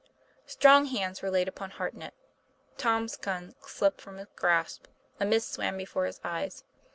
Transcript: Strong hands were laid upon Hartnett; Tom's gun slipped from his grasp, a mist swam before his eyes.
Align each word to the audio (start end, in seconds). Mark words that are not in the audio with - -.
Strong 0.47 0.85
hands 0.87 1.21
were 1.21 1.29
laid 1.29 1.47
upon 1.47 1.69
Hartnett; 1.69 2.15
Tom's 2.75 3.15
gun 3.15 3.53
slipped 3.67 4.01
from 4.01 4.17
his 4.17 4.29
grasp, 4.35 4.87
a 5.19 5.25
mist 5.25 5.53
swam 5.53 5.77
before 5.77 6.05
his 6.07 6.19
eyes. 6.23 6.63